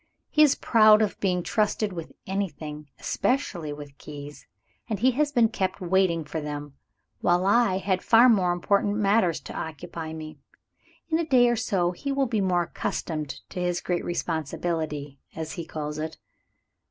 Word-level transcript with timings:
He 0.31 0.41
is 0.41 0.55
proud 0.55 1.03
of 1.03 1.19
being 1.19 1.43
trusted 1.43 1.93
with 1.93 2.11
anything, 2.25 2.89
especially 2.99 3.71
with 3.71 3.99
keys; 3.99 4.47
and 4.89 4.97
he 4.97 5.11
has 5.11 5.31
been 5.31 5.49
kept 5.49 5.79
waiting 5.79 6.23
for 6.25 6.41
them, 6.41 6.73
while 7.19 7.45
I 7.45 7.77
had 7.77 8.01
far 8.01 8.27
more 8.27 8.51
important 8.51 8.95
matters 8.95 9.39
to 9.41 9.53
occupy 9.55 10.11
me. 10.11 10.39
In 11.09 11.19
a 11.19 11.23
day 11.23 11.49
or 11.49 11.55
two 11.55 11.91
he 11.91 12.11
will 12.11 12.25
be 12.25 12.41
more 12.41 12.63
accustomed 12.63 13.41
to 13.49 13.61
his 13.61 13.79
great 13.79 14.03
responsibility, 14.03 15.19
as 15.35 15.51
he 15.51 15.65
calls 15.67 15.99
it." 15.99 16.17